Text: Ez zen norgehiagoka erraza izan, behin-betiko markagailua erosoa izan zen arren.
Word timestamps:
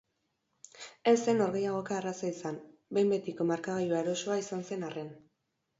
Ez 1.11 1.13
zen 1.25 1.37
norgehiagoka 1.41 1.97
erraza 2.03 2.31
izan, 2.31 2.59
behin-betiko 2.99 3.51
markagailua 3.53 4.05
erosoa 4.07 4.43
izan 4.47 4.71
zen 4.73 4.91
arren. 4.93 5.19